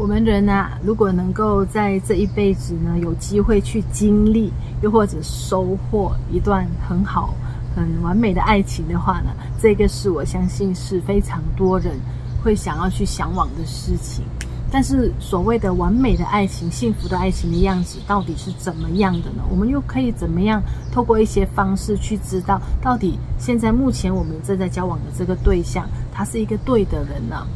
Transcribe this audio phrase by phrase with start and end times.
[0.00, 7.34] 我们人啊，如果能够在这一辈子呢，有机会去经历，又或者收获一段很好、
[7.76, 12.00] 很完美的爱情的话呢，这个是我相信是非常多人
[12.42, 14.24] 会想要去向往的事情。
[14.70, 19.42] 但是所谓的完美的爱情、幸福的爱情的样子到底是怎么样的呢？
[19.50, 27.46] 我们又可以怎么样透过一些方式去知道，到底现在目前我们正在交往的这个对象，他是一个对的人呢？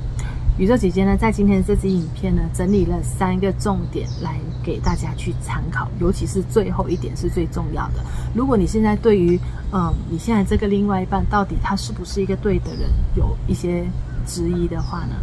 [0.57, 7.95] 宇宙姐姐呢，在今天的这支影片呢，整理了三个重点来给大家去参考，尤其是最后一点是最重要的。
[8.33, 9.37] 如果你现在对于
[9.73, 13.85] 嗯，你现在这个另外一半到底他是不是一个对的人，有一些
[14.25, 15.17] 质疑的话呢？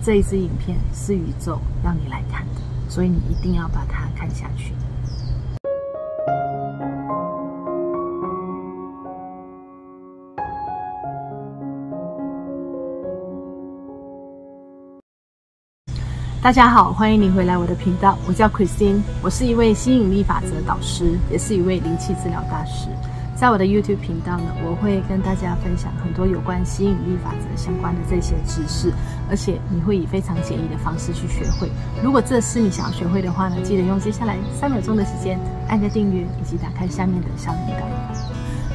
[0.00, 4.72] 这一支影片是宇宙让你来看的，所以你一定要把它看下去。
[16.48, 22.88] 大家好，欢迎你回来我的频道，我叫 Christine，我是一位吸引力法则导师，也是一位灵气治疗大师。
[23.36, 28.90] 在我的 YouTube 频道呢，我会跟大家分享很多有关吸引力法则相关的这些知识，
[29.28, 31.70] 而且你会以非常简易的方式去学会。
[32.02, 38.27] 如果这是你想要学会的话呢，记得用接下来三秒钟的时间按个订阅，以及打开下面的小铃铛。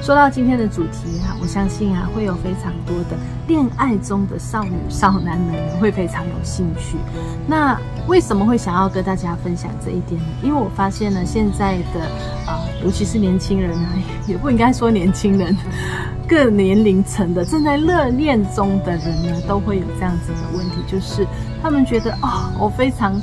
[0.03, 3.15] 说到今天的主题啊，我相信啊，会有非常多的
[3.47, 6.97] 恋爱中的少女少男们会非常有兴趣。
[7.47, 10.27] 那为什么会想要跟大家分享这一点呢？
[10.43, 12.01] 因为我发现呢，现在的
[12.45, 12.59] 啊。
[12.83, 13.93] 尤其是年轻人啊，
[14.27, 15.55] 也不应该说年轻人，
[16.27, 21.25] 各年龄层的正在热恋中的人呢，都会有这样子的问题，就是
[21.61, 23.13] 他们觉得哦，我非常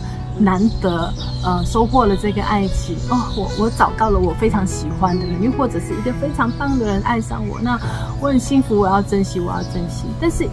[0.41, 1.12] 难得，
[1.44, 7.78] 呃，收获了这个爱情哦，我我找到了我非常喜欢的人，又或者是一个非常棒的人爱上我，那
[8.20, 10.48] 我很幸福，我要珍惜，我要珍惜，但是。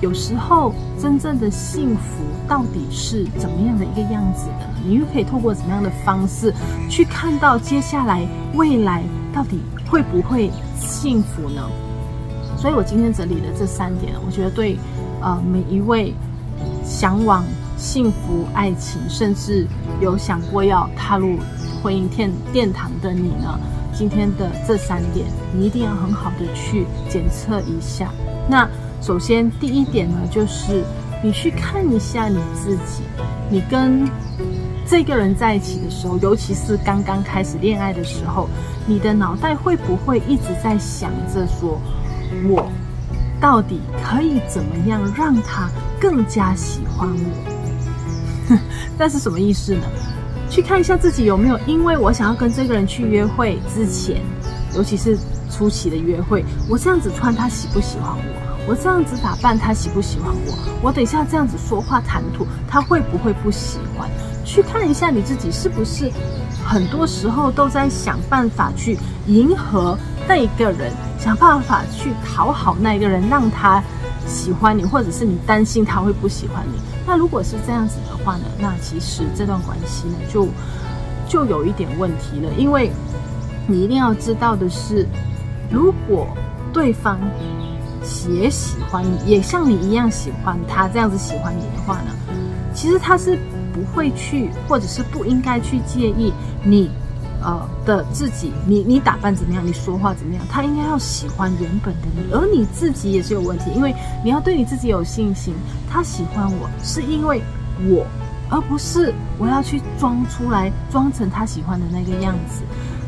[0.00, 4.68] 有时候，真正的幸福到底是怎么样的一个样子的？
[4.84, 6.52] 你又可以透过怎么样的方式
[6.90, 11.62] 去看到接下来未来到底会不会幸福呢？
[12.58, 14.76] 所以我今天整理的这三点，我觉得对，
[15.20, 16.12] 呃，每一位
[16.84, 17.44] 向往
[17.82, 19.66] 幸福爱情，甚至
[20.00, 21.36] 有想过要踏入
[21.82, 23.58] 婚姻殿殿堂的你呢，
[23.92, 28.08] 今天的这三点，你一定要很好的去检测一下。
[28.48, 28.68] 那。
[29.02, 30.84] 首先，第一点呢，就是
[31.24, 33.02] 你去看一下你自己，
[33.50, 34.08] 你跟
[34.86, 38.48] 这个人在一起的时候，尤其是刚刚开始恋爱的时候，
[38.86, 41.80] 你的脑袋会不会一直在想着说，
[42.48, 42.70] 我
[43.40, 45.68] 到底可以怎么样让他
[46.00, 47.51] 更加喜欢我？
[48.98, 49.82] 那是什么意思呢？
[50.50, 54.20] 去看一下自己有没有，因为我想要跟这个人去约会之前，
[54.74, 55.16] 尤其是
[55.50, 58.68] 初期的约会，我这样子穿，他喜不喜欢我？
[58.68, 60.54] 我这样子打扮，他喜不喜欢我？
[60.82, 64.08] 我等一下这样子说话谈吐，他会不会不喜欢？
[64.44, 66.10] 去看一下你自己是不是
[66.64, 69.96] 很多时候都在想办法去迎合
[70.28, 73.82] 那一个人，想办法去讨好那一个人，让他
[74.26, 76.78] 喜欢你，或者是你担心他会不喜欢你。
[77.12, 78.44] 那如果是这样子的话呢？
[78.58, 80.48] 那其实这段关系呢，就
[81.28, 82.90] 就有一点问题了，因为
[83.66, 85.06] 你一定要知道的是，
[85.70, 86.26] 如果
[86.72, 87.20] 对方。
[88.28, 92.10] 也喜欢你，也像你一样喜欢他这样子喜欢你的话呢，
[92.74, 93.38] 其实他是
[93.72, 96.32] 不会去，或者是不应该去介意
[96.64, 96.90] 你，
[97.42, 103.94] 呃的自己，你你打扮怎么样，你说话怎么样，他应该要喜欢原本的你，而你自己也是有问题，因为
[104.24, 105.54] 你要对你自己有信心。
[105.90, 107.42] 他喜欢我是因为
[107.88, 108.06] 我，
[108.48, 112.62] 而不是我要去装出来，装成他喜欢的那个样子。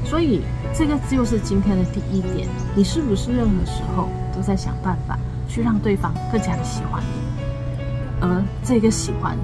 [0.04, 0.42] 所以
[0.74, 4.08] 这个就是今天的第一点，你是不是任何时候？
[4.36, 5.16] 都在想办法
[5.48, 9.38] 去让对方更加的喜欢你，而这个喜欢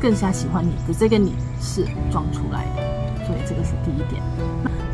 [0.00, 2.85] 更加喜欢你的这个你是装出来的，
[3.26, 4.22] 所以这个是第一点。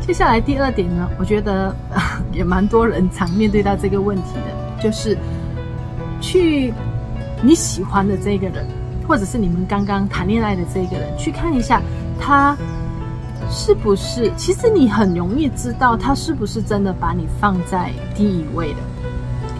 [0.05, 1.73] 接下来第二点呢，我觉得
[2.33, 5.17] 也蛮多人常面对到这个问题的，就是
[6.19, 6.73] 去
[7.41, 8.65] 你喜欢的这个人，
[9.07, 11.81] 或者是你们刚刚谈恋爱的这个人，去看一下
[12.19, 12.57] 他
[13.49, 18.79] 是不是，其实你很容易知道他是不是真的把你放在第一位的。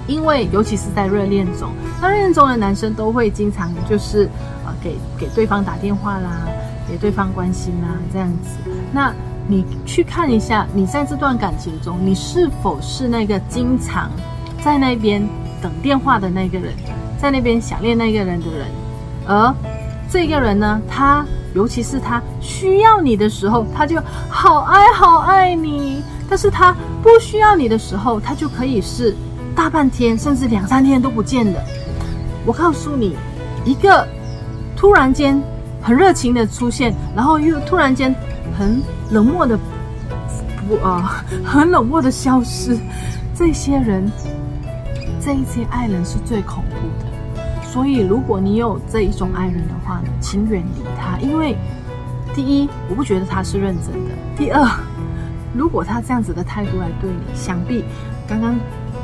[0.06, 1.70] 因为尤其是在热恋中，
[2.02, 4.28] 那热恋中的男生都会经常就是
[4.66, 6.42] 呃给给对方打电话啦，
[6.88, 8.58] 给对方关心啦这样子。
[8.92, 9.14] 那
[9.48, 14.10] 你去看一下，你在这段感情中，你是否是那个经常
[14.64, 15.28] 在那边
[15.62, 16.74] 等电话的那个人，
[17.18, 18.68] 在那边想念那个人的人？
[19.26, 19.54] 而
[20.10, 29.16] 这个人呢，他尤其是他需要你的时候，他就好爱好爱你；但是他不需要你的时候，他就可以是。
[29.56, 31.64] 大半天甚至两三天都不见的，
[32.44, 33.16] 我告诉你，
[33.64, 34.04] 一个
[34.76, 35.40] 突然间
[35.84, 38.16] 很热情的出现，然后又突然间
[38.58, 38.82] 很
[39.12, 39.60] 冷漠的
[40.68, 42.78] 不啊、呃， 很冷漠的消失。
[43.36, 44.10] 这些人，
[45.20, 47.64] 这一些爱人是最恐怖的。
[47.64, 51.58] 所以，如果你有这一种爱人的话呢，请远离他，因为
[52.36, 54.64] 第一，我不觉得他是认真的；第二，
[55.54, 57.84] 如果他这样子的态度来对你，想必
[58.28, 58.56] 刚刚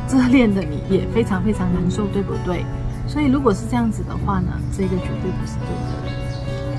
[0.08, 2.64] 热恋的你也非常非常难受，对不对？
[3.08, 6.09] 所以，如果是这样子的话呢，这个绝对不是对的。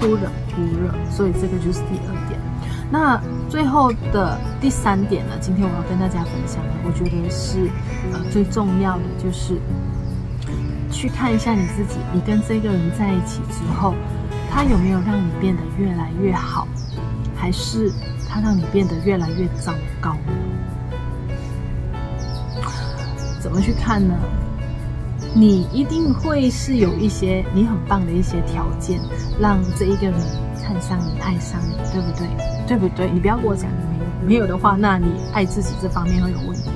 [0.00, 2.41] 忽冷忽热，所以这个就是第二点。
[2.91, 5.37] 那最后的第三点呢？
[5.41, 7.70] 今天我要跟大家分享的，我觉得是
[8.12, 9.61] 呃最重要的，就是
[10.91, 13.94] 去看一下你自己，你跟这个人在一起之后，
[14.50, 16.67] 他有没有让你变得越来越好，
[17.37, 17.93] 还是
[18.29, 20.17] 他让你变得越来越糟糕？
[23.38, 24.14] 怎么去看呢？
[25.32, 29.00] 你一定会是有一些你很棒的一些条件，
[29.41, 30.15] 让这一个人
[30.61, 32.27] 看上你、爱上你，对不对？
[32.67, 33.09] 对不对？
[33.12, 36.71] 你不要跟我讲你没有，没有的话，那你爱自己这方面会有问题。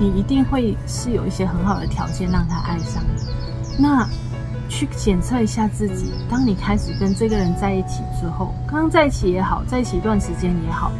[0.00, 3.22] 你一定会是有一些很好的条件让他爱上你。
[3.78, 4.04] 那
[4.68, 10.90] 去检测一下自己，当你开始跟这个人在一起之后，刚刚在一起也好，在一起一段时间也好，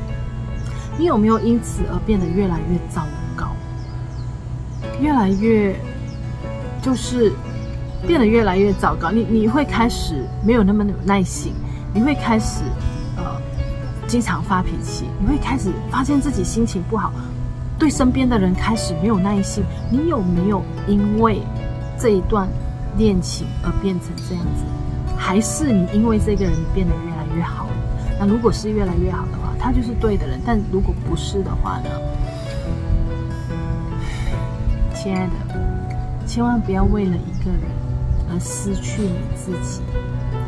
[0.96, 3.04] 你有没有因此而变得越来越糟
[3.34, 3.48] 糕，
[5.00, 5.74] 越来越？
[6.84, 7.32] 就是
[8.06, 11.54] 变得越来越糟糕，你你会开始没有那么有耐心，
[11.94, 12.62] 你会开始
[13.16, 13.40] 呃
[14.06, 17.10] 经常发脾气，你会开始发现自己心情不好，
[17.78, 19.64] 对身边的人开始没有耐心。
[19.90, 21.40] 你有没有因为
[21.98, 22.46] 这一段
[22.98, 24.64] 恋情而变成这样子？
[25.16, 27.66] 还是你因为这个人变得越来越好？
[28.20, 31.88] 那如果是越来越好的话，他就是对的人；但如果不是的话呢？
[34.94, 35.32] 亲爱的。
[36.34, 37.60] 千万不要为了一个人
[38.28, 39.82] 而失去你自己，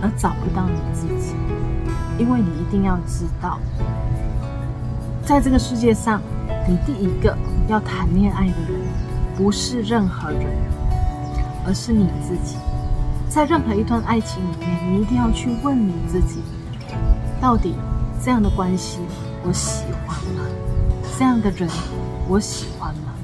[0.03, 1.33] 而找不到你自己。
[2.19, 3.61] 因为你一定要知道，
[5.25, 6.21] 在这个世界上，
[6.67, 7.39] 你第一个
[7.69, 8.81] 要谈恋爱的人，
[9.37, 10.49] 不是任何人，
[11.65, 12.57] 而是你自己。
[13.29, 16.41] 在任何一段爱情里面，你一定要去问你自己：
[17.41, 17.77] 到底
[18.21, 18.99] 这样的关系
[19.45, 20.43] 我喜欢吗？
[21.17, 21.71] 这样的人
[22.29, 23.15] 我喜欢吗？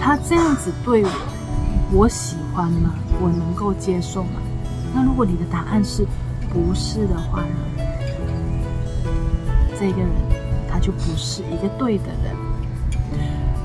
[0.00, 1.10] 他这样子对我，
[1.92, 2.94] 我喜欢吗？
[3.20, 4.40] 我能够接受吗？
[4.94, 6.06] 那如果你的答案是
[6.50, 7.48] 不是的话呢？
[9.78, 10.08] 这个人
[10.70, 12.34] 他就不是一个对的人。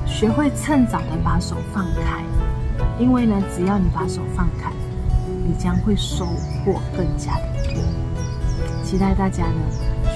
[0.06, 2.22] 学会趁早的把手放开，
[2.98, 4.70] 因为呢，只要你把手放开，
[5.44, 6.26] 你将会收
[6.64, 7.42] 获更加的
[7.74, 7.82] 多。
[8.84, 9.60] 期待大家呢，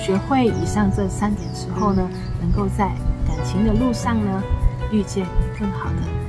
[0.00, 2.08] 学会以上这三点之后呢，
[2.40, 2.92] 能够在
[3.26, 4.42] 感情的路上呢，
[4.92, 5.26] 遇见
[5.58, 6.25] 更好的。